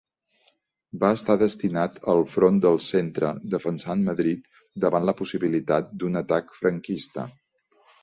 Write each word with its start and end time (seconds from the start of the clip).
Va 1.03 1.11
estar 1.17 1.35
destinat 1.41 1.99
al 2.13 2.23
Front 2.31 2.57
del 2.65 2.81
Centre, 2.87 3.31
defensant 3.57 4.03
Madrid 4.09 4.51
davant 4.89 5.09
la 5.13 5.19
possibilitat 5.23 5.97
d'un 6.03 6.23
atac 6.27 6.55
franquista. 6.65 7.33